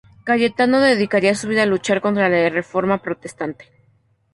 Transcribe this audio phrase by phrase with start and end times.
[0.23, 3.65] Cayetano dedicaría su vida a luchar contra la Reforma protestante.